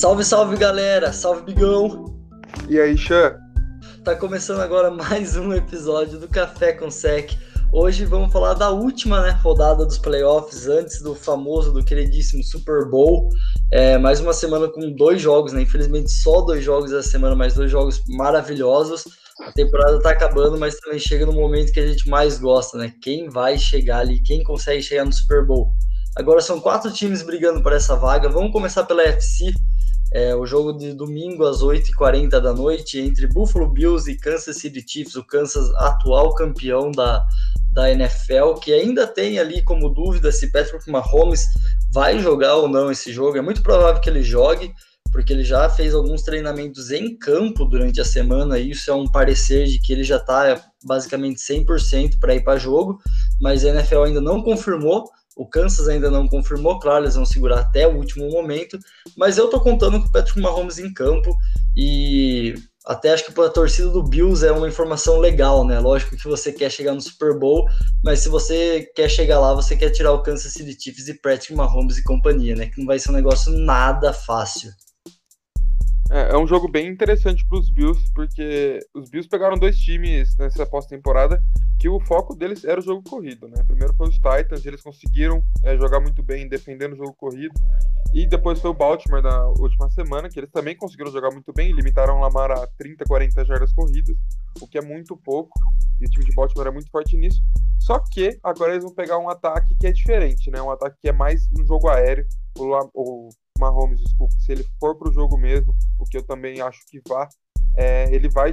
[0.00, 1.12] Salve, salve galera!
[1.12, 2.06] Salve Bigão!
[2.70, 3.36] E aí, Xan?
[4.02, 7.32] Tá começando agora mais um episódio do Café com Sec.
[7.70, 12.88] Hoje vamos falar da última né, rodada dos playoffs, antes do famoso, do queridíssimo Super
[12.88, 13.28] Bowl.
[13.70, 15.60] É, mais uma semana com dois jogos, né?
[15.60, 19.04] Infelizmente só dois jogos essa semana, mas dois jogos maravilhosos.
[19.42, 22.90] A temporada tá acabando, mas também chega no momento que a gente mais gosta, né?
[23.02, 25.74] Quem vai chegar ali, quem consegue chegar no Super Bowl.
[26.16, 28.30] Agora são quatro times brigando por essa vaga.
[28.30, 29.52] Vamos começar pela FC.
[30.12, 34.84] É, o jogo de domingo às 8h40 da noite entre Buffalo Bills e Kansas City
[34.86, 37.24] Chiefs, o Kansas atual campeão da,
[37.72, 41.46] da NFL, que ainda tem ali como dúvida se Patrick Mahomes
[41.92, 43.38] vai jogar ou não esse jogo.
[43.38, 44.74] É muito provável que ele jogue,
[45.12, 49.06] porque ele já fez alguns treinamentos em campo durante a semana, e isso é um
[49.06, 52.98] parecer de que ele já está basicamente 100% para ir para jogo,
[53.40, 55.08] mas a NFL ainda não confirmou.
[55.36, 58.78] O Kansas ainda não confirmou, claro, eles vão segurar até o último momento,
[59.16, 61.36] mas eu tô contando com o Patrick Mahomes em campo
[61.76, 62.54] e
[62.86, 65.78] até acho que para a torcida do Bills é uma informação legal, né?
[65.78, 67.68] Lógico que você quer chegar no Super Bowl,
[68.02, 71.54] mas se você quer chegar lá, você quer tirar o Kansas City Chiefs e Patrick
[71.54, 72.66] Mahomes e companhia, né?
[72.66, 74.70] Que não vai ser um negócio nada fácil.
[76.10, 80.36] É, é um jogo bem interessante para os Bills, porque os Bills pegaram dois times
[80.36, 81.40] nessa pós-temporada
[81.78, 83.62] que o foco deles era o jogo corrido, né?
[83.64, 87.54] Primeiro foi os Titans, eles conseguiram é, jogar muito bem defendendo o jogo corrido,
[88.12, 91.72] e depois foi o Baltimore na última semana, que eles também conseguiram jogar muito bem,
[91.72, 94.16] limitaram o Lamar a 30, 40 jardas corridas,
[94.60, 95.58] o que é muito pouco,
[96.00, 97.40] e o time de Baltimore é muito forte nisso.
[97.78, 100.60] Só que agora eles vão pegar um ataque que é diferente, né?
[100.60, 102.26] Um ataque que é mais um jogo aéreo.
[102.58, 106.60] O, o Mahomes, desculpa, se ele for para o jogo mesmo, o que eu também
[106.60, 107.28] acho que vá,
[107.76, 108.52] é, ele vai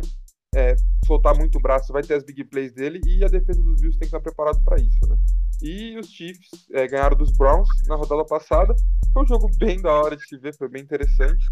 [0.55, 0.75] é,
[1.05, 3.97] soltar muito o braço, vai ter as big plays dele e a defesa dos Bills
[3.97, 5.17] tem que estar preparado para isso, né?
[5.61, 8.75] E os Chiefs é, ganharam dos Browns na rodada passada.
[9.13, 11.45] Foi um jogo bem da hora de se ver, foi bem interessante,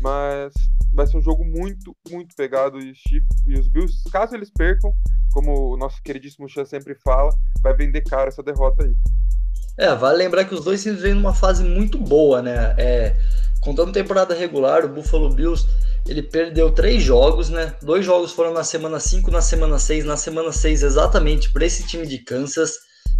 [0.00, 0.52] mas
[0.92, 4.50] vai ser um jogo muito, muito pegado e os Chiefs e os Bills, caso eles
[4.50, 4.92] percam,
[5.32, 7.30] como o nosso queridíssimo Chan sempre fala,
[7.62, 8.94] vai vender caro essa derrota aí.
[9.80, 12.74] É, vale lembrar que os dois times vêm numa fase muito boa, né?
[12.76, 13.16] É,
[13.62, 15.66] contando temporada regular, o Buffalo Bills
[16.06, 17.74] ele perdeu três jogos, né?
[17.80, 21.86] Dois jogos foram na semana 5, na semana 6, na semana 6 exatamente para esse
[21.86, 22.74] time de Kansas.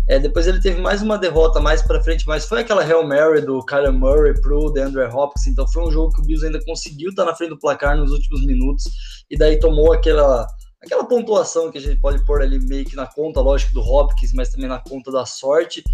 [0.06, 3.40] É, depois ele teve mais uma derrota mais para frente, mas foi aquela Hail Mary
[3.40, 7.08] do Kyler Murray pro DeAndre Hopkins, então foi um jogo que o Bills ainda conseguiu
[7.08, 8.84] estar tá na frente do placar nos últimos minutos
[9.30, 10.46] e daí tomou aquela
[10.82, 14.32] aquela pontuação que a gente pode pôr ali meio que na conta, lógico, do Hopkins,
[14.32, 15.84] mas também na conta da sorte.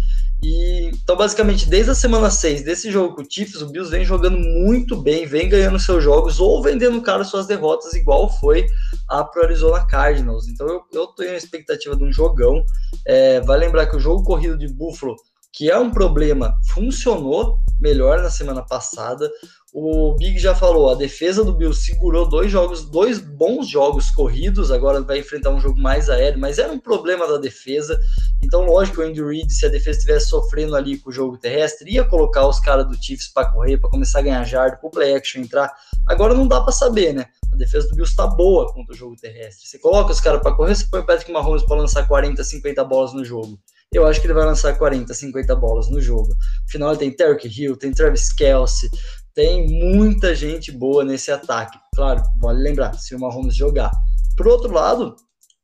[0.41, 4.03] E então, basicamente, desde a semana 6 desse jogo com o Chiefs, o Bills vem
[4.03, 8.67] jogando muito bem, vem ganhando seus jogos ou vendendo caro suas derrotas, igual foi
[9.07, 10.47] a pro Arizona Cardinals.
[10.47, 12.63] Então, eu, eu tenho a expectativa de um jogão.
[13.05, 15.15] É, vai lembrar que o jogo corrido de Buffalo,
[15.53, 19.29] que é um problema, funcionou melhor na semana passada.
[19.73, 24.71] O Big já falou, a defesa do Bills segurou dois jogos, dois bons jogos corridos,
[24.71, 27.99] agora vai enfrentar um jogo mais aéreo, mas era um problema da defesa.
[28.41, 31.91] Então, lógico, o Andy Reid, se a defesa estivesse sofrendo ali com o jogo terrestre,
[31.91, 34.91] ia colocar os caras do Chiefs para correr, para começar a ganhar jarda, para o
[34.91, 35.69] play action entrar.
[36.07, 37.25] Agora não dá para saber, né?
[37.51, 39.67] A defesa do Bills está boa contra o jogo terrestre.
[39.67, 42.83] Você coloca os caras para correr, você põe o Patrick Mahomes para lançar 40, 50
[42.85, 43.59] bolas no jogo.
[43.91, 46.35] Eu acho que ele vai lançar 40, 50 bolas no jogo.
[46.67, 48.89] Afinal, ele tem Terry Hill, tem Travis Kelsey,
[49.37, 51.77] tem muita gente boa nesse ataque.
[51.95, 53.91] Claro, vale lembrar, se o Mahomes jogar.
[54.35, 55.15] Por outro lado,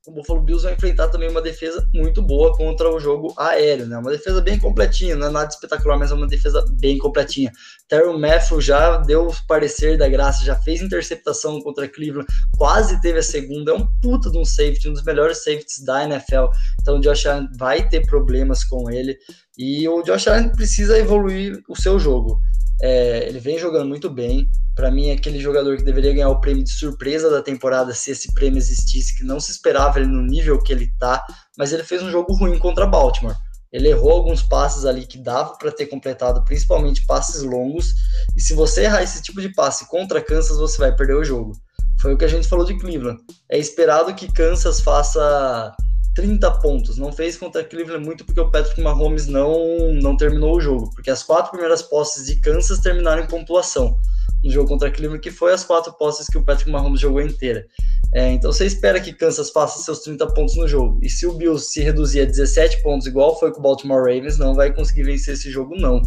[0.05, 3.97] o Buffalo Bills vai enfrentar também uma defesa muito boa contra o jogo aéreo, né?
[3.97, 7.51] Uma defesa bem completinha, não é nada espetacular, mas é uma defesa bem completinha.
[7.87, 13.17] Terry Matthew já deu o parecer da graça, já fez interceptação contra Cleveland, quase teve
[13.17, 16.45] a segunda, é um puta de um safety, um dos melhores safeties da NFL.
[16.79, 19.17] Então o Josh Allen vai ter problemas com ele
[19.57, 22.39] e o Josh Allen precisa evoluir o seu jogo.
[22.85, 24.49] É, ele vem jogando muito bem.
[24.75, 28.11] Para mim, é aquele jogador que deveria ganhar o prêmio de surpresa da temporada se
[28.11, 31.25] esse prêmio existisse, que não se esperava ele no nível que ele tá,
[31.57, 33.37] mas ele fez um jogo ruim contra Baltimore.
[33.71, 37.93] Ele errou alguns passes ali que dava para ter completado, principalmente passes longos.
[38.35, 41.53] E se você errar esse tipo de passe contra Kansas, você vai perder o jogo.
[42.01, 43.17] Foi o que a gente falou de Cleveland.
[43.49, 45.73] É esperado que Kansas faça
[46.15, 46.97] 30 pontos.
[46.97, 50.89] Não fez contra Cleveland muito porque o Patrick Mahomes não, não terminou o jogo.
[50.93, 53.97] Porque as quatro primeiras posses de Kansas terminaram em pontuação.
[54.43, 57.65] No jogo contra Cleveland, que foi as quatro posses que o Patrick Mahomes jogou inteira.
[58.13, 60.99] É, então você espera que Kansas faça seus 30 pontos no jogo.
[61.01, 64.37] E se o Bills se reduzir a 17 pontos, igual foi com o Baltimore Ravens,
[64.37, 66.01] não vai conseguir vencer esse jogo, não.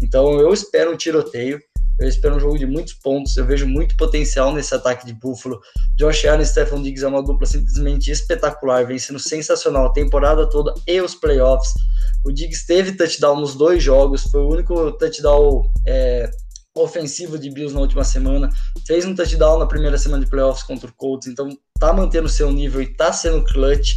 [0.00, 1.60] Então eu espero um tiroteio.
[2.00, 3.36] Eu espero um jogo de muitos pontos.
[3.36, 5.60] Eu vejo muito potencial nesse ataque de Buffalo.
[5.98, 10.48] Josh Allen e Stephon Diggs é uma dupla simplesmente espetacular, vem sendo sensacional a temporada
[10.48, 11.74] toda e os playoffs.
[12.24, 16.30] O Diggs teve touchdown nos dois jogos, foi o único touchdown é,
[16.74, 18.48] ofensivo de Bills na última semana,
[18.86, 22.50] fez um touchdown na primeira semana de playoffs contra o Colts, então tá mantendo seu
[22.50, 23.96] nível e tá sendo clutch.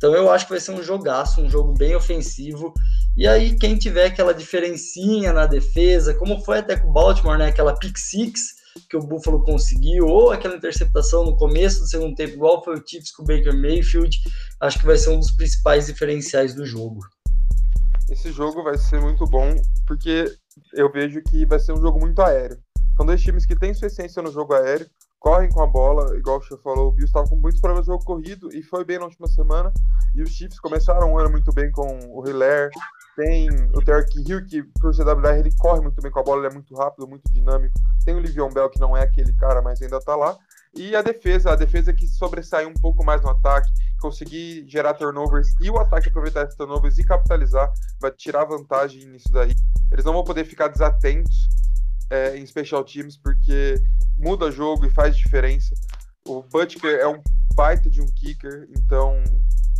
[0.00, 2.72] Então eu acho que vai ser um jogaço, um jogo bem ofensivo.
[3.18, 7.48] E aí quem tiver aquela diferencinha na defesa, como foi até com o Baltimore, né,
[7.48, 8.58] aquela pick six
[8.88, 12.82] que o Buffalo conseguiu, ou aquela interceptação no começo do segundo tempo, igual foi o
[12.86, 14.16] Chiefs com o Baker Mayfield,
[14.60, 17.00] acho que vai ser um dos principais diferenciais do jogo.
[18.08, 19.54] Esse jogo vai ser muito bom,
[19.86, 20.34] porque
[20.72, 22.58] eu vejo que vai ser um jogo muito aéreo.
[22.96, 24.86] São dois times que têm sua essência no jogo aéreo,
[25.20, 27.92] correm com a bola, igual o Chief falou, o Bills estava com muitos problemas no
[27.92, 29.70] jogo corrido e foi bem na última semana.
[30.14, 32.70] E os Chiefs começaram o ano muito bem com o Hilaire,
[33.16, 36.48] tem o Derek Hill, que por CWR ele corre muito bem com a bola, ele
[36.48, 37.74] é muito rápido, muito dinâmico.
[38.02, 40.36] Tem o Livion Bell, que não é aquele cara, mas ainda tá lá.
[40.74, 43.68] E a defesa, a defesa que sobressai um pouco mais no ataque,
[44.00, 47.70] conseguir gerar turnovers e o ataque aproveitar esses turnovers e capitalizar,
[48.00, 49.52] vai tirar vantagem nisso daí.
[49.92, 51.48] Eles não vão poder ficar desatentos
[52.10, 53.74] é, em special teams, porque
[54.18, 55.74] muda jogo e faz diferença.
[56.26, 57.22] O Butker é um
[57.54, 59.22] baita de um kicker, então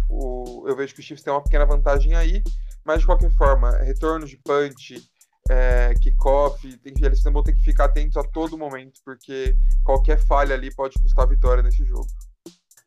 [0.09, 2.43] o, eu vejo que o Chiefs tem uma pequena vantagem aí,
[2.85, 5.03] mas de qualquer forma, retorno de punch,
[5.51, 10.73] é, kickoff, eles vão ter que ficar atentos a todo momento, porque qualquer falha ali
[10.75, 12.07] pode custar vitória nesse jogo.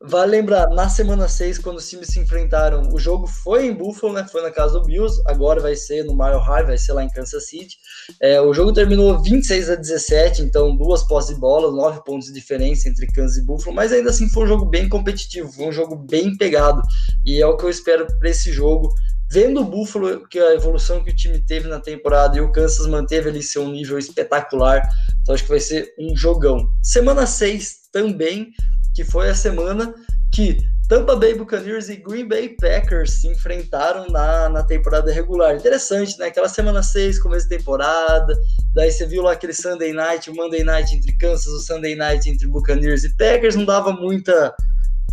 [0.05, 4.11] Vale lembrar, na semana 6, quando os times se enfrentaram, o jogo foi em Buffalo,
[4.11, 4.27] né?
[4.29, 7.09] Foi na casa do Bills, agora vai ser no Mile High, vai ser lá em
[7.09, 7.77] Kansas City.
[8.21, 12.33] É, o jogo terminou 26 a 17, então duas posses de bola, nove pontos de
[12.33, 15.71] diferença entre Kansas e Buffalo, mas ainda assim foi um jogo bem competitivo, foi um
[15.71, 16.81] jogo bem pegado.
[17.25, 18.93] E é o que eu espero para esse jogo.
[19.31, 22.87] Vendo o Buffalo, que a evolução que o time teve na temporada e o Kansas
[22.87, 24.85] manteve ali seu nível espetacular,
[25.21, 26.67] então acho que vai ser um jogão.
[26.83, 28.51] Semana 6 também
[28.93, 29.93] que foi a semana
[30.33, 30.57] que
[30.89, 35.55] Tampa Bay Buccaneers e Green Bay Packers se enfrentaram na, na temporada regular.
[35.55, 36.27] Interessante, né?
[36.27, 38.33] Aquela semana 6, começo de temporada,
[38.75, 42.29] daí você viu lá aquele Sunday Night, o Monday Night entre Kansas, o Sunday Night
[42.29, 44.53] entre Buccaneers e Packers, não dava muita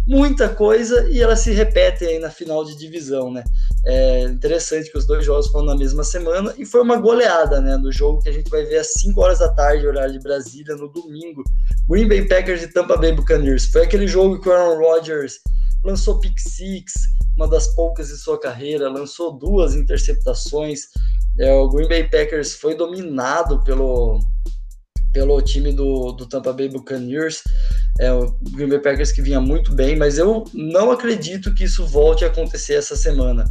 [0.06, 3.44] muita coisa e elas se repetem aí na final de divisão, né?
[3.84, 7.78] É interessante que os dois jogos foram na mesma semana e foi uma goleada, né?
[7.78, 10.74] Do jogo que a gente vai ver às 5 horas da tarde, horário de Brasília,
[10.76, 11.42] no domingo.
[11.88, 13.66] Green Bay Packers e Tampa Bay Buccaneers.
[13.66, 15.38] Foi aquele jogo que o Aaron Rodgers
[15.84, 16.92] lançou pick six,
[17.36, 20.82] uma das poucas de sua carreira, lançou duas interceptações.
[21.38, 24.20] É, o Green Bay Packers foi dominado pelo,
[25.12, 27.42] pelo time do, do Tampa Bay Buccaneers.
[27.98, 31.86] É, o Green Bay Packers que vinha muito bem, mas eu não acredito que isso
[31.86, 33.44] volte a acontecer essa semana.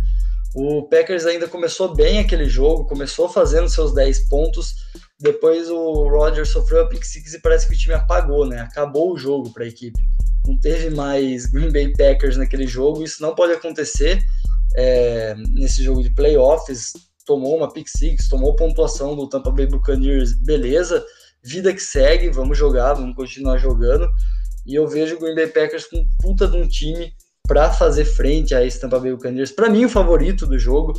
[0.55, 4.75] O Packers ainda começou bem aquele jogo, começou fazendo seus 10 pontos,
[5.19, 8.61] depois o Rodgers sofreu a pick six e parece que o time apagou, né?
[8.61, 9.99] Acabou o jogo para a equipe.
[10.47, 14.19] Não teve mais Green Bay Packers naquele jogo, isso não pode acontecer
[14.75, 16.93] é, nesse jogo de playoffs.
[17.25, 21.05] Tomou uma pick six, tomou pontuação do Tampa Bay Buccaneers, beleza,
[21.49, 24.07] vida que segue, vamos jogar, vamos continuar jogando.
[24.65, 27.11] E eu vejo o Green Bay Packers com puta de um time
[27.47, 29.51] para fazer frente a esse Tampa Bay Buccaneers.
[29.51, 30.93] Para mim, o favorito do jogo.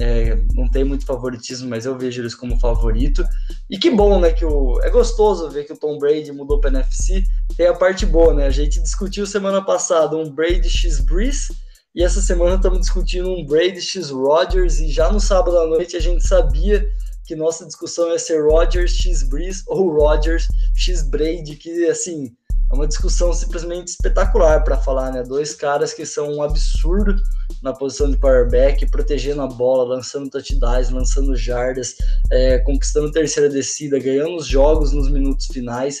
[0.00, 3.24] É, não tem muito favoritismo, mas eu vejo eles como favorito.
[3.70, 4.32] E que bom, né?
[4.32, 7.22] Que o, é gostoso ver que o Tom Brady mudou para NFC.
[7.56, 8.44] Tem a parte boa, né?
[8.46, 11.46] A gente discutiu semana passada um Brady X Breeze.
[11.94, 14.80] E essa semana estamos discutindo um Brady X Rodgers.
[14.80, 16.84] E já no sábado à noite a gente sabia
[17.26, 21.56] que nossa discussão ia ser Rodgers X Breeze ou Rodgers X Brady.
[21.56, 22.34] Que assim
[22.70, 25.22] é uma discussão simplesmente espetacular para falar, né?
[25.22, 27.14] Dois caras que são um absurdo
[27.62, 31.94] na posição de quarterback, protegendo a bola, lançando touchdowns, lançando jardas,
[32.30, 35.98] é, conquistando terceira descida, ganhando os jogos nos minutos finais.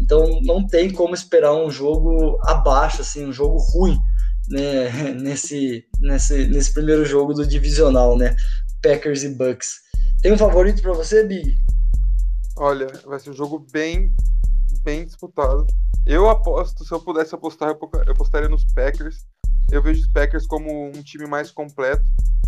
[0.00, 3.98] Então não tem como esperar um jogo abaixo, assim, um jogo ruim,
[4.48, 5.12] né?
[5.20, 8.34] Nesse, nesse, nesse primeiro jogo do divisional, né?
[8.82, 9.87] Packers e Bucks.
[10.20, 11.56] Tem um favorito para você, Big?
[12.56, 14.12] Olha, vai ser um jogo bem,
[14.82, 15.64] bem disputado.
[16.04, 19.24] Eu aposto, se eu pudesse apostar, eu apostaria nos Packers.
[19.70, 22.02] Eu vejo os Packers como um time mais completo.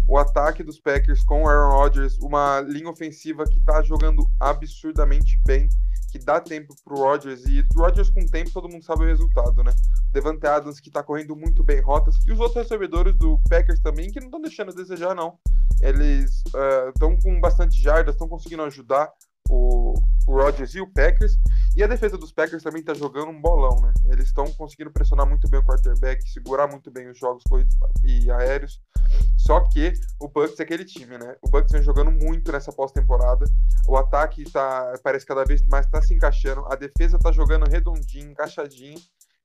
[0.08, 5.40] O ataque dos Packers com o Aaron Rodgers, uma linha ofensiva que tá jogando absurdamente
[5.46, 5.68] bem,
[6.11, 7.45] que dá tempo pro Rodgers.
[7.47, 9.73] E o Rodgers com tempo, todo mundo sabe o resultado, né?
[10.12, 12.17] Devante Adams, que tá correndo muito bem rotas.
[12.26, 15.38] E os outros recebedores do Packers também, que não estão deixando a desejar, não.
[15.81, 16.43] Eles
[16.95, 19.11] estão uh, com bastante jardas, estão conseguindo ajudar
[19.49, 19.95] o,
[20.30, 21.37] o Rodgers e o Packers.
[21.76, 23.92] E a defesa dos Packers também tá jogando um bolão, né?
[24.06, 28.30] Eles estão conseguindo pressionar muito bem o quarterback, segurar muito bem os jogos corridos e
[28.30, 28.80] aéreos.
[29.37, 31.34] Só que o Bucks é aquele time, né?
[31.42, 33.44] O Bucks vem jogando muito nessa pós-temporada.
[33.88, 36.64] O ataque tá, parece cada vez mais tá se encaixando.
[36.66, 38.99] A defesa tá jogando redondinho, encaixadinho.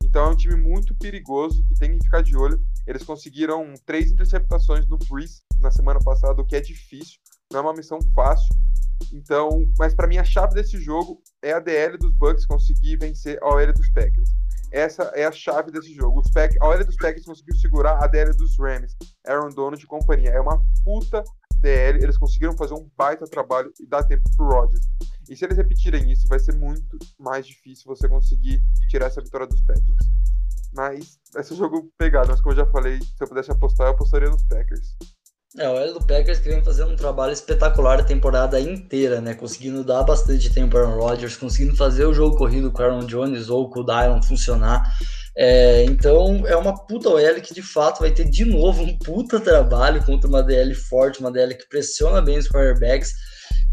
[0.04, 2.62] Então é um time muito perigoso que tem que ficar de olho.
[2.86, 7.20] Eles conseguiram três interceptações no Breeze na semana passada, o que é difícil,
[7.51, 8.48] não é uma missão fácil.
[9.12, 13.38] Então, mas para mim a chave desse jogo é a DL dos Bucks conseguir vencer
[13.42, 14.30] a OL dos Packers.
[14.72, 16.20] Essa é a chave desse jogo.
[16.20, 19.88] Os Pack, a OL dos Packers conseguiu segurar a DL dos Rams, Aaron Donald de
[19.88, 20.32] companhia.
[20.32, 21.24] É uma puta
[21.62, 24.86] DL, eles conseguiram fazer um baita trabalho e dar tempo pro Rodgers.
[25.30, 29.48] E se eles repetirem isso, vai ser muito mais difícil você conseguir tirar essa vitória
[29.48, 29.98] dos Packers.
[30.74, 33.88] Mas vai ser um jogo pegado, mas como eu já falei, se eu pudesse apostar,
[33.88, 34.96] eu apostaria nos Packers.
[35.58, 39.34] É, o L do Packers que vem fazendo um trabalho espetacular a temporada inteira, né?
[39.34, 43.48] Conseguindo dar bastante tempo para Aaron Rodgers, conseguindo fazer o jogo corrido com Aaron Jones
[43.48, 44.84] ou com o Dylon funcionar.
[45.38, 49.40] É, então é uma puta OL que de fato vai ter de novo um puta
[49.40, 53.14] trabalho contra uma DL forte, uma DL que pressiona bem os quarterbacks.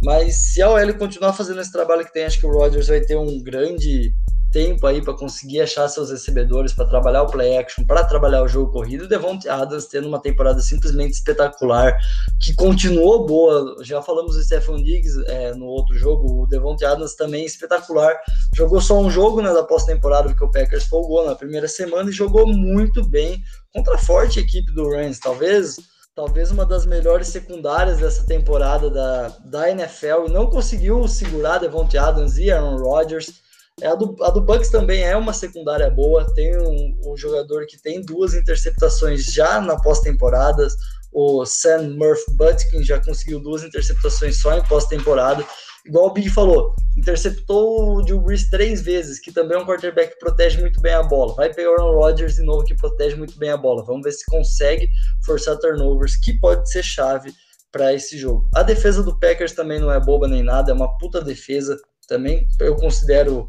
[0.04, 3.00] Mas se a OL continuar fazendo esse trabalho que tem, acho que o Rodgers vai
[3.00, 4.12] ter um grande
[4.52, 8.48] tempo aí para conseguir achar seus recebedores, para trabalhar o play action, para trabalhar o
[8.48, 9.04] jogo corrido.
[9.04, 11.98] O Devontae Adams tendo uma temporada simplesmente espetacular,
[12.40, 13.82] que continuou boa.
[13.82, 16.42] Já falamos do Stephen Diggs é, no outro jogo.
[16.42, 18.14] O Devontae Adams também espetacular.
[18.54, 22.12] Jogou só um jogo né, da pós-temporada, porque o Packers folgou na primeira semana e
[22.12, 23.42] jogou muito bem
[23.72, 25.18] contra a forte equipe do Rams.
[25.18, 25.76] Talvez
[26.14, 32.36] talvez uma das melhores secundárias dessa temporada da, da NFL não conseguiu segurar Devontae Adams
[32.36, 33.40] e Aaron Rodgers.
[33.82, 36.32] É, a, do, a do Bucks também é uma secundária boa.
[36.34, 40.68] Tem um, um jogador que tem duas interceptações já na pós-temporada.
[41.12, 45.44] O Sam Murphy Butkin já conseguiu duas interceptações só em pós-temporada.
[45.84, 50.12] Igual o Big falou, interceptou o Drew Brees três vezes, que também é um quarterback
[50.12, 51.34] que protege muito bem a bola.
[51.34, 53.84] Vai pegar o Aaron Rodgers de novo, que protege muito bem a bola.
[53.84, 54.88] Vamos ver se consegue
[55.26, 57.34] forçar turnovers, que pode ser chave
[57.72, 58.48] para esse jogo.
[58.54, 61.76] A defesa do Packers também não é boba nem nada, é uma puta defesa.
[62.06, 63.48] Também eu considero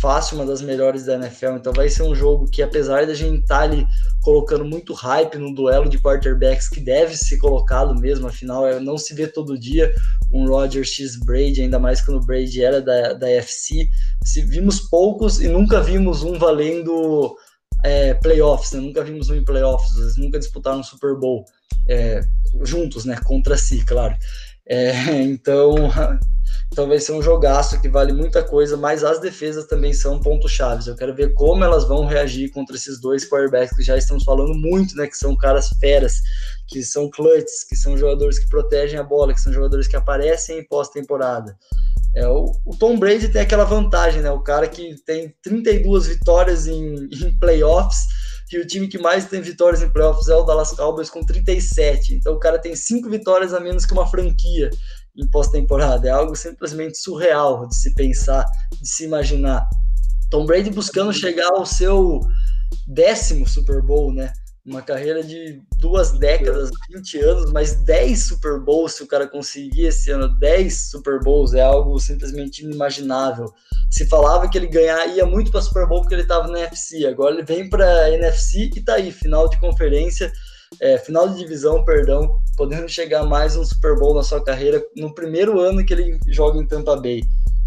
[0.00, 1.56] fácil uma das melhores da NFL.
[1.56, 3.86] Então vai ser um jogo que, apesar da gente estar tá ali
[4.22, 8.98] colocando muito hype no duelo de quarterbacks, que deve ser colocado mesmo, afinal, é, não
[8.98, 9.92] se vê todo dia
[10.32, 13.88] um Rodgers X Brady, ainda mais quando o Brady era da, da FC.
[14.24, 17.36] Se vimos poucos e nunca vimos um valendo
[17.84, 18.80] é, playoffs, né?
[18.80, 21.44] nunca vimos um em playoffs, eles nunca disputaram um Super Bowl
[21.88, 22.20] é,
[22.62, 23.16] juntos, né?
[23.24, 24.16] Contra si, claro.
[24.68, 24.92] É,
[25.22, 25.74] então
[26.72, 30.52] então vai ser um jogaço que vale muita coisa, mas as defesas também são pontos
[30.52, 30.86] chaves.
[30.86, 34.52] Eu quero ver como elas vão reagir contra esses dois quarterbacks que já estamos falando
[34.54, 35.06] muito, né?
[35.06, 36.20] Que são caras feras,
[36.68, 40.58] que são clutches, que são jogadores que protegem a bola, que são jogadores que aparecem
[40.58, 41.56] em pós-temporada.
[42.14, 44.30] É, o, o, Tom Brady tem aquela vantagem, né?
[44.30, 48.00] O cara que tem 32 vitórias em, em playoffs
[48.52, 52.14] e o time que mais tem vitórias em playoffs é o Dallas Cowboys com 37.
[52.14, 54.70] Então o cara tem cinco vitórias a menos que uma franquia
[55.16, 56.06] em pós-temporada.
[56.06, 58.44] É algo simplesmente surreal de se pensar,
[58.80, 59.66] de se imaginar.
[60.30, 62.20] Tom Brady buscando chegar ao seu
[62.86, 64.32] décimo Super Bowl, né?
[64.66, 69.86] Uma carreira de duas décadas, 20 anos, mas 10 Super Bowls, se o cara conseguir
[69.86, 73.52] esse ano 10 Super Bowls, é algo simplesmente inimaginável.
[73.90, 77.06] Se falava que ele ganhar, ia muito para Super Bowl porque ele estava na NFC,
[77.06, 80.32] agora ele vem para NFC e tá aí, final de conferência
[80.80, 85.14] é, final de divisão, perdão, podendo chegar mais um Super Bowl na sua carreira no
[85.14, 87.22] primeiro ano que ele joga em Tampa Bay.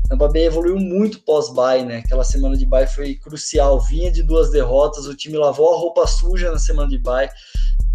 [0.10, 1.98] Tampa Bay evoluiu muito pós-bye, né?
[1.98, 3.80] Aquela semana de bye foi crucial.
[3.80, 7.30] Vinha de duas derrotas, o time lavou a roupa suja na semana de bye.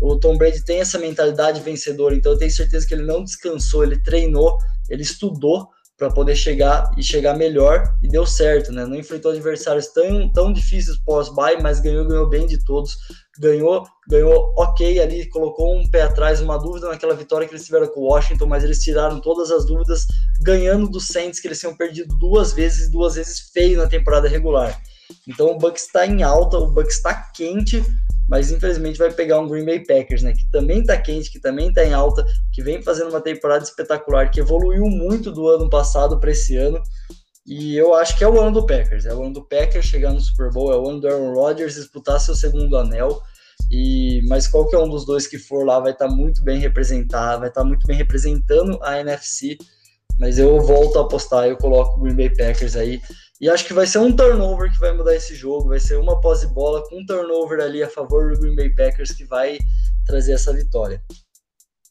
[0.00, 3.83] O Tom Brady tem essa mentalidade vencedora, então eu tenho certeza que ele não descansou,
[3.83, 4.56] ele treinou,
[4.88, 8.84] ele estudou para poder chegar e chegar melhor e deu certo, né?
[8.84, 12.96] Não enfrentou adversários tão, tão difíceis pós-bye, mas ganhou, ganhou bem de todos.
[13.38, 17.86] Ganhou, ganhou ok ali, colocou um pé atrás, uma dúvida naquela vitória que eles tiveram
[17.88, 20.06] com o Washington, mas eles tiraram todas as dúvidas,
[20.42, 24.80] ganhando do Saints, que eles tinham perdido duas vezes, duas vezes feio na temporada regular.
[25.28, 27.84] Então o Bucks está em alta, o Bucks está quente,
[28.28, 31.69] mas infelizmente vai pegar um Green Bay Packers, né, que também está quente, que também
[31.69, 36.19] está em alta, que vem fazendo uma temporada espetacular, que evoluiu muito do ano passado
[36.19, 36.81] para esse ano.
[37.47, 40.12] E eu acho que é o ano do Packers, é o ano do Packers chegar
[40.12, 43.21] no Super Bowl, é o ano do Aaron Rodgers disputar seu segundo anel.
[43.71, 47.40] E mas qualquer um dos dois que for lá vai estar tá muito bem representado,
[47.40, 49.59] vai estar tá muito bem representando a NFC.
[50.18, 53.00] Mas eu volto a apostar, eu coloco o Green Bay Packers aí.
[53.40, 55.68] E acho que vai ser um turnover que vai mudar esse jogo.
[55.68, 59.12] Vai ser uma posse bola com um turnover ali a favor do Green Bay Packers
[59.12, 59.59] que vai
[60.06, 61.02] trazer essa vitória.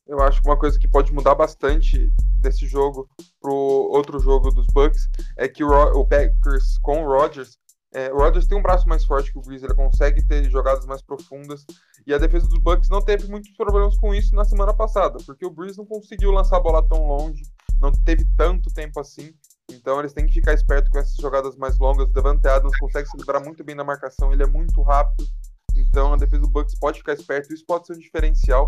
[0.08, 3.10] Eu acho que uma coisa que pode mudar bastante desse jogo
[3.42, 7.58] pro outro jogo dos Bucks é que o, o Packers com o Rodgers
[7.94, 10.86] é, o Rodgers tem um braço mais forte que o Breeze, ele consegue ter jogadas
[10.86, 11.64] mais profundas.
[12.08, 15.46] E a defesa dos Bucks não teve muitos problemas com isso na semana passada, porque
[15.46, 17.44] o Breeze não conseguiu lançar a bola tão longe,
[17.84, 19.34] não teve tanto tempo assim.
[19.70, 22.10] Então eles têm que ficar esperto com essas jogadas mais longas.
[22.10, 25.28] O Devante Adams consegue se livrar muito bem da marcação, ele é muito rápido.
[25.76, 28.68] Então a defesa do Bucks pode ficar esperto, isso pode ser um diferencial.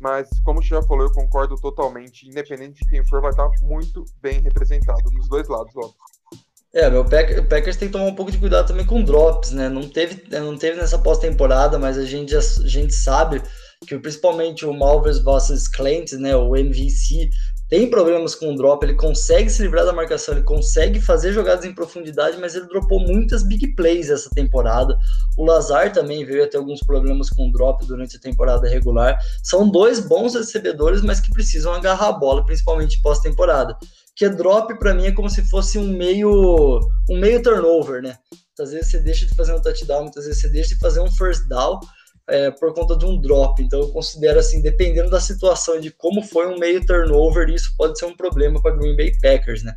[0.00, 2.26] Mas, como você já falou, eu concordo totalmente.
[2.26, 5.94] Independente de quem for, vai estar muito bem representado nos dois lados, óbvio.
[6.72, 9.52] É, meu Packers, o Packers tem que tomar um pouco de cuidado também com drops,
[9.52, 9.68] né?
[9.68, 13.42] Não teve, não teve nessa pós-temporada, mas a gente, a gente sabe
[13.86, 15.68] que principalmente o Malvers vs.
[15.68, 17.30] Clients, né, o MVC,
[17.68, 21.64] tem problemas com o drop, ele consegue se livrar da marcação, ele consegue fazer jogadas
[21.64, 24.96] em profundidade, mas ele dropou muitas big plays essa temporada.
[25.36, 29.18] O Lazar também veio a ter alguns problemas com o drop durante a temporada regular.
[29.42, 33.76] São dois bons recebedores, mas que precisam agarrar a bola, principalmente pós-temporada.
[34.14, 36.80] Que drop para mim é como se fosse um meio
[37.10, 38.16] um meio turnover, né?
[38.58, 41.10] Muitas vezes você deixa de fazer um touchdown, muitas vezes você deixa de fazer um
[41.10, 41.80] first down
[42.28, 43.62] é, por conta de um drop.
[43.62, 47.98] Então eu considero assim, dependendo da situação de como foi um meio turnover, isso pode
[47.98, 49.76] ser um problema para Green Bay Packers, né?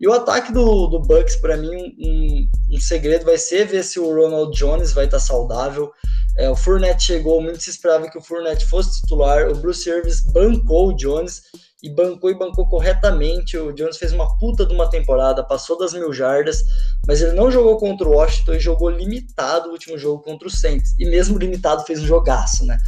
[0.00, 3.98] E o ataque do, do Bucks, para mim, um, um, segredo vai ser ver se
[3.98, 5.90] o Ronald Jones vai estar tá saudável.
[6.36, 9.50] É, o Fournette chegou, muito se esperava que o Fournette fosse titular.
[9.50, 11.42] O Bruce Service bancou o Jones
[11.82, 13.56] e bancou e bancou corretamente.
[13.56, 16.62] O Jones fez uma puta de uma temporada, passou das mil jardas,
[17.06, 20.50] mas ele não jogou contra o Washington e jogou limitado o último jogo contra o
[20.50, 20.94] Saints.
[20.98, 22.78] E mesmo limitado fez um jogaço, né?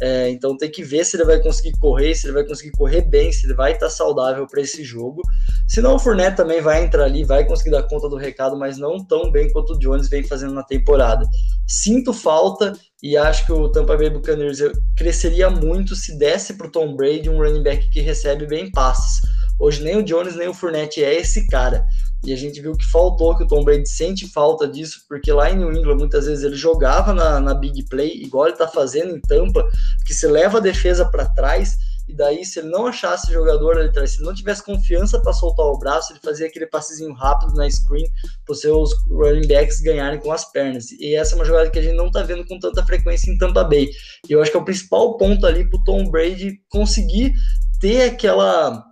[0.00, 3.02] É, então tem que ver se ele vai conseguir correr, se ele vai conseguir correr
[3.02, 5.22] bem, se ele vai estar saudável para esse jogo.
[5.66, 9.04] Senão o Fournette também vai entrar ali, vai conseguir dar conta do recado, mas não
[9.04, 11.26] tão bem quanto o Jones vem fazendo na temporada.
[11.66, 14.58] Sinto falta e acho que o Tampa Bay Buccaneers
[14.96, 19.20] cresceria muito se desse para o Tom Brady um running back que recebe bem passes.
[19.58, 21.84] Hoje nem o Jones nem o Fournette é esse cara.
[22.24, 25.50] E a gente viu que faltou, que o Tom Brady sente falta disso, porque lá
[25.50, 29.16] em New England muitas vezes ele jogava na, na big play, igual ele está fazendo
[29.16, 29.66] em Tampa,
[30.06, 31.76] que se leva a defesa para trás,
[32.08, 35.66] e daí se ele não achasse jogador ali atrás, se não tivesse confiança para soltar
[35.66, 38.06] o braço, ele fazia aquele passezinho rápido na screen
[38.46, 40.90] para os seus running backs ganharem com as pernas.
[40.92, 43.36] E essa é uma jogada que a gente não está vendo com tanta frequência em
[43.36, 43.90] Tampa Bay.
[44.28, 47.34] E eu acho que é o principal ponto ali para o Tom Brady conseguir
[47.78, 48.87] ter aquela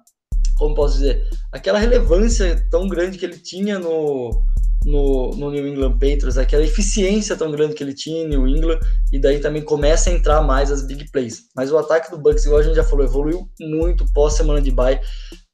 [0.58, 4.42] como posso dizer, aquela relevância tão grande que ele tinha no,
[4.84, 8.78] no, no, New England Patriots, aquela eficiência tão grande que ele tinha em New England,
[9.12, 11.44] e daí também começa a entrar mais as big plays.
[11.54, 14.70] Mas o ataque do Bucks, igual a gente já falou, evoluiu muito pós semana de
[14.70, 15.00] bye.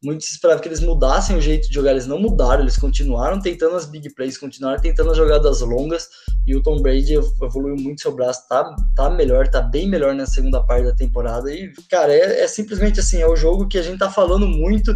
[0.03, 3.41] Muito se esperava que eles mudassem o jeito de jogar, eles não mudaram, eles continuaram
[3.41, 6.09] tentando as big plays, continuaram tentando as jogadas longas,
[6.45, 10.27] e o Tom Brady evoluiu muito seu braço, tá, tá melhor, tá bem melhor na
[10.27, 13.83] segunda parte da temporada, e, cara, é, é simplesmente assim, é o jogo que a
[13.83, 14.93] gente tá falando muito,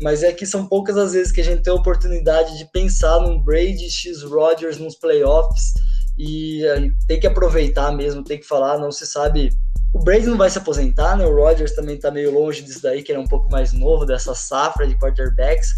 [0.00, 3.20] mas é que são poucas as vezes que a gente tem a oportunidade de pensar
[3.20, 5.74] num Brady X Rodgers nos playoffs,
[6.18, 6.62] e
[7.06, 9.50] tem que aproveitar mesmo, tem que falar, não se sabe
[9.92, 11.26] o Brady não vai se aposentar, né?
[11.26, 14.06] O Rodgers também tá meio longe disso daí, que ele é um pouco mais novo
[14.06, 15.74] dessa safra de quarterbacks.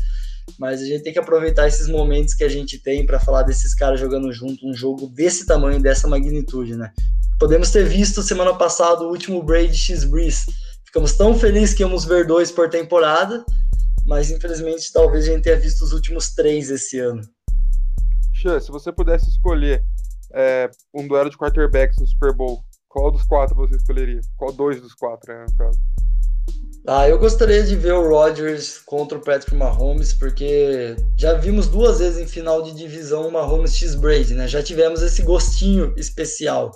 [0.58, 3.74] Mas a gente tem que aproveitar esses momentos que a gente tem para falar desses
[3.74, 6.92] caras jogando junto, um jogo desse tamanho, dessa magnitude, né?
[7.38, 10.44] Podemos ter visto semana passada o último Brady X Breeze.
[10.84, 13.44] Ficamos tão felizes que íamos ver dois por temporada,
[14.06, 17.22] mas infelizmente talvez a gente tenha visto os últimos três esse ano.
[18.34, 19.82] Xan, se você pudesse escolher
[20.34, 24.20] é, um duelo de quarterbacks no Super Bowl, qual dos quatro você escolheria?
[24.36, 25.78] Qual dois dos quatro, né, no caso?
[26.86, 32.00] Ah, eu gostaria de ver o Rodgers contra o Patrick Mahomes, porque já vimos duas
[32.00, 34.48] vezes em final de divisão o Mahomes X Brady, né?
[34.48, 36.72] Já tivemos esse gostinho especial.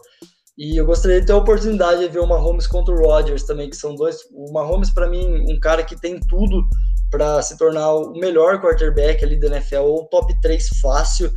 [0.56, 3.68] E eu gostaria de ter a oportunidade de ver o Mahomes contra o Rodgers também,
[3.68, 4.18] que são dois.
[4.32, 6.62] O Mahomes, para mim, um cara que tem tudo
[7.10, 11.30] para se tornar o melhor quarterback ali da NFL, ou top 3 fácil.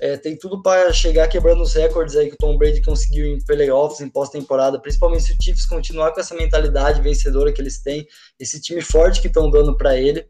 [0.00, 3.38] É, tem tudo para chegar quebrando os recordes aí que o Tom Brady conseguiu em
[3.44, 8.06] playoffs, em pós-temporada, principalmente se o Chiefs continuar com essa mentalidade vencedora que eles têm,
[8.38, 10.26] esse time forte que estão dando para ele.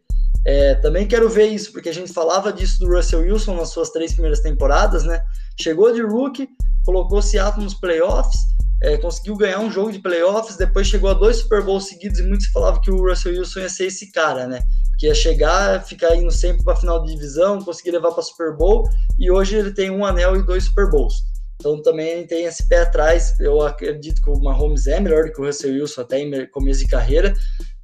[0.47, 3.91] É, também quero ver isso, porque a gente falava disso do Russell Wilson nas suas
[3.91, 5.23] três primeiras temporadas, né?
[5.59, 6.49] Chegou de rookie,
[6.85, 8.39] colocou Seattle nos playoffs,
[8.83, 12.23] é, conseguiu ganhar um jogo de playoffs, depois chegou a dois Super Bowls seguidos e
[12.23, 14.61] muitos falavam que o Russell Wilson ia ser esse cara, né?
[14.99, 18.57] Que ia chegar, ficar indo sempre para a final de divisão, conseguir levar para Super
[18.57, 21.25] Bowl, e hoje ele tem um anel e dois Super Bowls.
[21.59, 23.39] Então também tem esse pé atrás.
[23.41, 26.81] Eu acredito que o Mahomes é melhor do que o Russell Wilson até em começo
[26.81, 27.35] de carreira,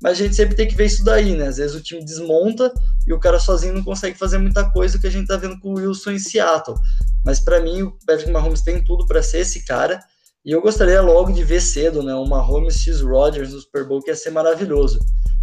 [0.02, 1.46] mas a gente sempre tem que ver isso daí, né?
[1.46, 2.72] Às vezes o time desmonta
[3.06, 5.70] e o cara sozinho não consegue fazer muita coisa que a gente tá vendo com
[5.70, 6.76] o Wilson em Seattle.
[7.24, 10.00] Mas para mim o Patrick Mahomes tem tudo para ser esse cara.
[10.44, 12.14] E eu gostaria logo de ver cedo, né?
[12.14, 14.98] O Mahomes X Rodgers no Super Bowl que ia ser maravilhoso.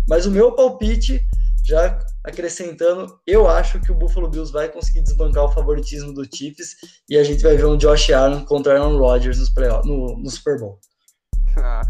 [0.08, 1.22] Mas o meu palpite
[1.68, 6.78] já acrescentando, eu acho que o Buffalo Bills vai conseguir desbancar o favoritismo do Chiefs
[7.10, 9.54] e a gente vai ver um Josh Allen contra Aaron Rodgers nos
[9.84, 10.80] no, no Super Bowl.
[11.58, 11.82] Ah,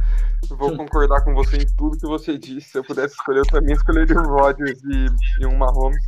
[0.50, 2.72] vou concordar com você em tudo que você disse.
[2.72, 6.04] Se eu pudesse escolher, eu também escolheria o Rodgers e, e um Mahomes.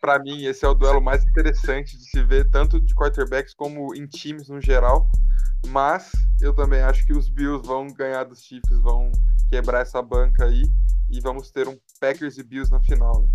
[0.00, 3.94] Para mim, esse é o duelo mais interessante de se ver, tanto de quarterbacks como
[3.94, 5.08] em times no geral.
[5.68, 9.12] Mas eu também acho que os Bills vão ganhar dos Chiefs, vão
[9.50, 10.62] quebrar essa banca aí
[11.10, 13.28] e vamos ter um Packers e Bills na final, né?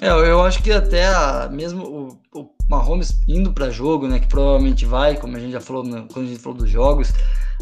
[0.00, 4.26] É, eu acho que até a, mesmo o, o Mahomes indo para jogo, né, que
[4.26, 7.12] provavelmente vai, como a gente já falou né, quando a gente falou dos jogos,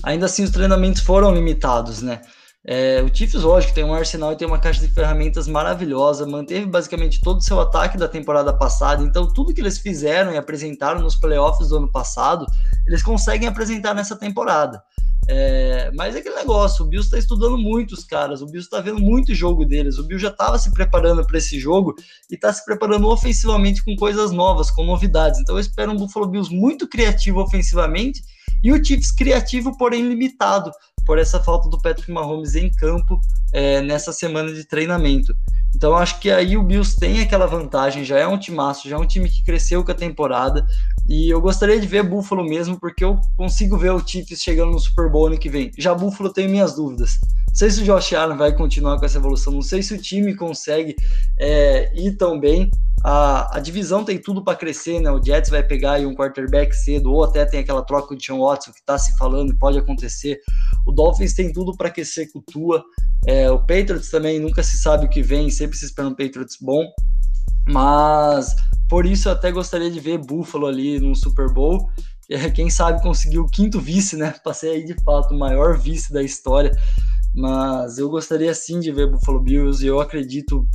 [0.02, 2.22] ainda assim os treinamentos foram limitados, né?
[2.64, 6.64] É, o Chiefs, lógico, tem um arsenal e tem uma caixa de ferramentas maravilhosa, manteve
[6.64, 11.00] basicamente todo o seu ataque da temporada passada, então tudo que eles fizeram e apresentaram
[11.00, 12.46] nos playoffs do ano passado,
[12.86, 14.80] eles conseguem apresentar nessa temporada.
[15.28, 18.80] É, mas é aquele negócio, o Bills está estudando muito os caras, o Bills está
[18.80, 21.94] vendo muito jogo deles, o Bills já estava se preparando para esse jogo
[22.28, 25.40] e está se preparando ofensivamente com coisas novas, com novidades.
[25.40, 28.20] Então eu espero um Buffalo Bills muito criativo ofensivamente
[28.64, 30.72] e o Chiefs criativo, porém limitado,
[31.04, 33.20] por essa falta do Patrick Mahomes em campo
[33.52, 35.34] é, nessa semana de treinamento.
[35.74, 38.98] Então acho que aí o Bills tem aquela vantagem, já é um timaço, já é
[38.98, 40.66] um time que cresceu com a temporada.
[41.08, 44.78] E eu gostaria de ver Buffalo mesmo, porque eu consigo ver o Chiefs chegando no
[44.78, 45.70] Super Bowl ano que vem.
[45.76, 47.18] Já Buffalo tem minhas dúvidas.
[47.48, 50.00] Não sei se o Josh Allen vai continuar com essa evolução, não sei se o
[50.00, 50.96] time consegue
[51.38, 52.70] é, ir tão bem.
[53.04, 55.10] A, a divisão tem tudo para crescer, né?
[55.10, 58.38] O Jets vai pegar aí um quarterback cedo, ou até tem aquela troca de Sean
[58.38, 60.38] Watson que está se falando pode acontecer.
[60.86, 62.82] O Dolphins tem tudo para aquecer com Tua.
[63.26, 66.56] É, o Patriots também nunca se sabe o que vem, sempre se espera um Patriots
[66.60, 66.84] bom.
[67.68, 68.54] Mas
[68.88, 71.90] por isso eu até gostaria de ver Buffalo ali no Super Bowl.
[72.30, 74.34] É, quem sabe conseguir o quinto vice, né?
[74.44, 76.70] Passei aí de fato o maior vice da história.
[77.34, 80.68] Mas eu gostaria sim de ver Buffalo Bills e eu acredito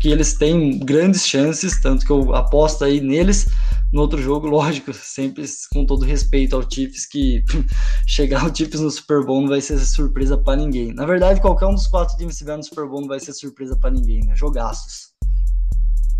[0.00, 3.46] que eles têm grandes chances, tanto que eu aposto aí neles
[3.92, 7.42] no outro jogo, lógico, sempre com todo respeito ao Chiefs, que
[8.06, 10.94] chegar o Chiefs no Super Bowl não vai ser surpresa para ninguém.
[10.94, 13.32] Na verdade, qualquer um dos quatro times que estiver no Super Bowl não vai ser
[13.32, 14.36] surpresa para ninguém, né?
[14.36, 15.15] Jogaços.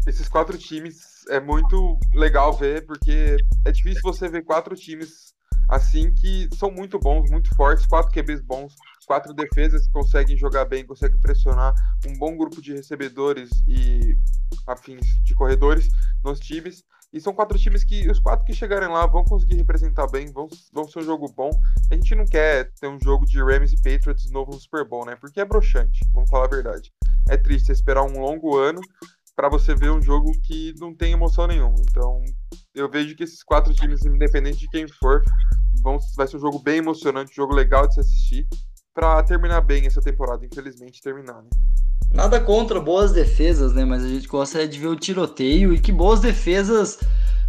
[0.07, 5.35] Esses quatro times é muito legal ver, porque é difícil você ver quatro times
[5.69, 10.65] assim que são muito bons, muito fortes, quatro QBs bons, quatro defesas que conseguem jogar
[10.65, 11.75] bem, conseguem pressionar,
[12.07, 14.17] um bom grupo de recebedores e
[14.67, 15.89] afins de corredores
[16.25, 16.85] nos times.
[17.13, 20.49] E são quatro times que os quatro que chegarem lá vão conseguir representar bem, vão,
[20.73, 21.51] vão ser um jogo bom.
[21.91, 25.07] A gente não quer ter um jogo de Rams e Patriots novo no Super Bowl,
[25.07, 25.17] né?
[25.17, 26.93] Porque é broxante, vamos falar a verdade.
[27.29, 28.81] É triste esperar um longo ano
[29.37, 31.77] para você ver um jogo que não tem emoção nenhuma.
[31.89, 32.25] Então,
[32.75, 35.23] eu vejo que esses quatro times, independente de quem for,
[35.83, 38.49] vão, vai ser um jogo bem emocionante, um jogo legal de se assistir,
[38.95, 41.51] para terminar bem essa temporada, infelizmente terminar, né?
[42.11, 43.85] Nada contra boas defesas, né?
[43.85, 46.99] Mas a gente gosta de ver o tiroteio e que boas defesas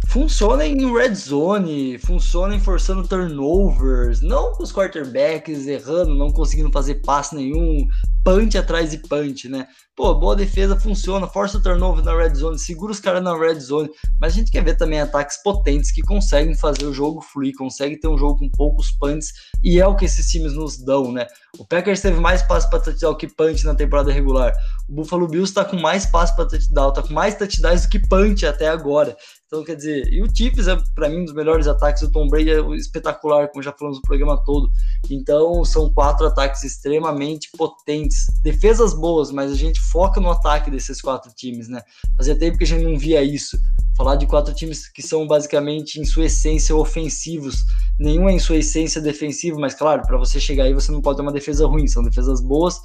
[0.06, 7.34] funcionem em red zone, funcionem forçando turnovers, não os quarterbacks errando, não conseguindo fazer passe
[7.34, 7.86] nenhum,
[8.24, 9.66] punch atrás de punch, né?
[9.96, 13.58] Pô, boa defesa funciona, força o turnover na red zone, segura os caras na red
[13.58, 17.52] zone, mas a gente quer ver também ataques potentes que conseguem fazer o jogo fluir,
[17.56, 19.32] conseguem ter um jogo com poucos punts,
[19.62, 21.26] e é o que esses times nos dão, né?
[21.58, 24.52] O Packers teve mais passe para touchdown que punch na temporada regular.
[24.88, 27.98] O Buffalo Bills tá com mais passe para touchdown, tá com mais touchdowns do que
[28.08, 29.16] punch até agora.
[29.48, 32.02] Então, quer dizer, e o Chiefs é, para mim, um dos melhores ataques.
[32.02, 34.70] O Tom Brady é espetacular, como já falamos no programa todo.
[35.10, 38.26] Então, são quatro ataques extremamente potentes.
[38.42, 41.80] Defesas boas, mas a gente foca no ataque desses quatro times, né?
[42.18, 43.58] Fazia tempo que a gente não via isso.
[43.96, 47.56] Falar de quatro times que são basicamente, em sua essência, ofensivos.
[47.98, 51.16] Nenhum é em sua essência defensivo, mas claro, para você chegar aí, você não pode
[51.16, 51.88] ter uma defesa ruim.
[51.88, 52.78] São defesas boas,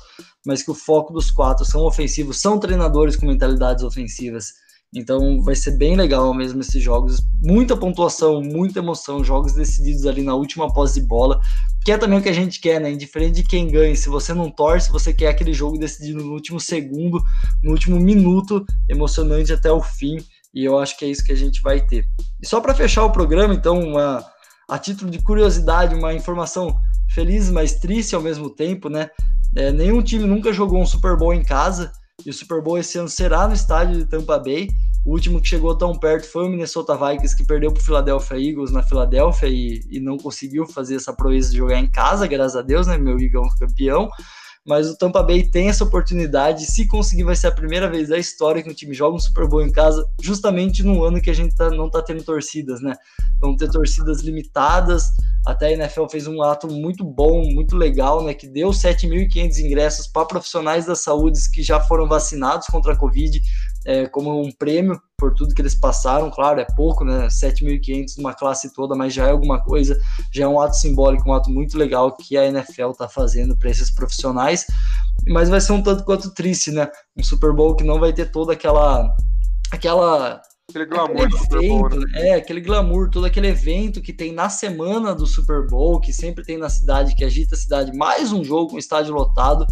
[0.46, 4.63] mas que o foco dos quatro são ofensivos, são treinadores com mentalidades ofensivas.
[4.96, 7.18] Então vai ser bem legal mesmo esses jogos.
[7.42, 11.40] Muita pontuação, muita emoção, jogos decididos ali na última posse de bola,
[11.84, 12.92] que é também o que a gente quer, né?
[12.92, 16.60] Indiferente de quem ganha, se você não torce, você quer aquele jogo decidido no último
[16.60, 17.22] segundo,
[17.64, 20.18] no último minuto, emocionante até o fim.
[20.54, 22.06] E eu acho que é isso que a gente vai ter.
[22.42, 24.24] E só para fechar o programa, então, uma,
[24.70, 26.80] a título de curiosidade, uma informação
[27.10, 29.10] feliz, mas triste ao mesmo tempo, né?
[29.56, 31.92] É, nenhum time nunca jogou um Super Bowl em casa.
[32.26, 34.70] E o Super Bowl esse ano será no estádio de Tampa Bay.
[35.06, 38.38] O último que chegou tão perto foi o Minnesota Vikings, que perdeu para o Philadelphia
[38.38, 42.56] Eagles na Filadélfia e, e, não conseguiu fazer essa proeza de jogar em casa, graças
[42.56, 42.98] a Deus, né?
[42.98, 44.10] Meu Eagles campeão.
[44.66, 46.66] Mas o Tampa Bay tem essa oportunidade.
[46.66, 49.46] Se conseguir, vai ser a primeira vez da história que um time joga um Super
[49.46, 52.96] Bowl em casa, justamente no ano que a gente tá, não está tendo torcidas, né?
[53.42, 55.10] Vão ter torcidas limitadas.
[55.46, 58.34] Até a NFL fez um ato muito bom, muito legal, né?
[58.34, 63.42] Que deu 7.500 ingressos para profissionais da saúde que já foram vacinados contra a Covid,
[63.86, 66.30] é, como um prêmio por tudo que eles passaram.
[66.30, 67.28] Claro, é pouco, né?
[67.28, 69.98] 7.500 numa classe toda, mas já é alguma coisa,
[70.32, 73.70] já é um ato simbólico, um ato muito legal que a NFL está fazendo para
[73.70, 74.66] esses profissionais.
[75.28, 76.90] Mas vai ser um tanto quanto triste, né?
[77.18, 79.10] Um Super Bowl que não vai ter toda aquela
[79.72, 82.30] aquela Aquele glamour aquele Super Bowl, evento, né?
[82.30, 86.44] É, aquele glamour, todo aquele evento que tem na semana do Super Bowl, que sempre
[86.44, 89.68] tem na cidade, que agita a cidade, mais um jogo com estádio lotado.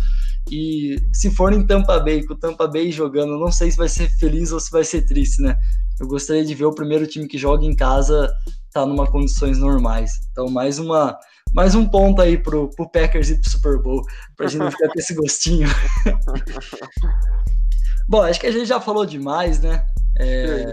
[0.49, 3.87] E se for em Tampa Bay, com o Tampa Bay jogando, não sei se vai
[3.87, 5.55] ser feliz ou se vai ser triste, né?
[5.99, 8.31] Eu gostaria de ver o primeiro time que joga em casa
[8.71, 10.11] tá numa condições normais.
[10.31, 11.17] Então, mais uma
[11.53, 14.01] mais um ponto aí pro, pro Packers e pro Super Bowl,
[14.37, 15.67] pra gente não ficar com esse gostinho.
[18.07, 19.85] Bom, acho que a gente já falou demais, né?
[20.17, 20.65] É,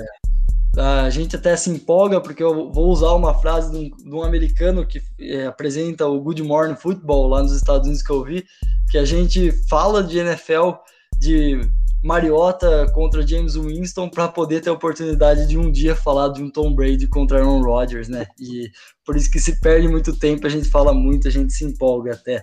[0.76, 4.22] a gente até se empolga, porque eu vou usar uma frase de um, de um
[4.22, 8.44] americano que é, apresenta o Good Morning Football lá nos Estados Unidos que eu vi,
[8.90, 10.72] que a gente fala de NFL,
[11.18, 11.60] de
[12.02, 16.50] Mariota contra James Winston para poder ter a oportunidade de um dia falar de um
[16.50, 18.26] Tom Brady contra Aaron Rodgers, né?
[18.38, 18.70] E
[19.04, 22.12] por isso que se perde muito tempo, a gente fala muito, a gente se empolga
[22.12, 22.42] até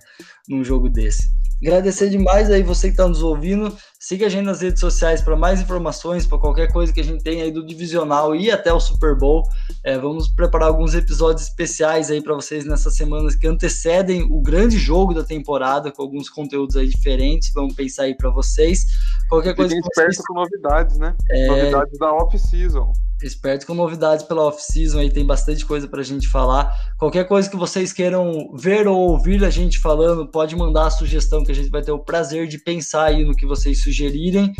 [0.49, 1.31] num jogo desse.
[1.61, 3.75] Agradecer demais aí você que está nos ouvindo.
[3.99, 7.23] Siga a gente nas redes sociais para mais informações, para qualquer coisa que a gente
[7.23, 9.43] tem aí do Divisional e até o Super Bowl.
[9.83, 14.77] É, vamos preparar alguns episódios especiais aí para vocês nessas semanas que antecedem o grande
[14.77, 17.51] jogo da temporada, com alguns conteúdos aí diferentes.
[17.53, 18.85] Vamos pensar aí para vocês.
[19.27, 20.27] Qualquer coisa Fiquem esperto vocês...
[20.27, 21.15] com novidades, né?
[21.31, 21.47] É...
[21.47, 22.91] Novidades da off-season
[23.21, 26.71] esperto com novidades pela off-season aí, tem bastante coisa para a gente falar.
[26.97, 31.43] Qualquer coisa que vocês queiram ver ou ouvir a gente falando, pode mandar a sugestão
[31.43, 34.53] que a gente vai ter o prazer de pensar aí no que vocês sugerirem.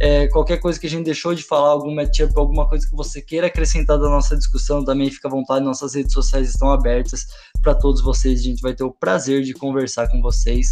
[0.00, 3.22] É, qualquer coisa que a gente deixou de falar, algum matchup, alguma coisa que você
[3.22, 7.26] queira acrescentar da nossa discussão, também fica à vontade, nossas redes sociais estão abertas
[7.62, 8.40] para todos vocês.
[8.40, 10.68] A gente vai ter o prazer de conversar com vocês.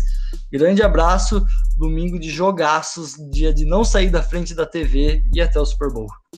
[0.53, 1.45] Grande abraço,
[1.79, 5.93] domingo de jogaços, dia de não sair da frente da TV e até o Super
[5.93, 6.21] Bowl.